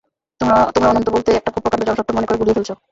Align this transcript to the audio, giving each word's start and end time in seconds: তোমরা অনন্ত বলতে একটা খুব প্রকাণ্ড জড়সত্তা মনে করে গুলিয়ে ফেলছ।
তোমরা 0.41 0.89
অনন্ত 0.89 1.07
বলতে 1.09 1.29
একটা 1.31 1.51
খুব 1.53 1.61
প্রকাণ্ড 1.63 1.83
জড়সত্তা 1.87 2.13
মনে 2.13 2.27
করে 2.27 2.39
গুলিয়ে 2.39 2.55
ফেলছ। 2.57 2.71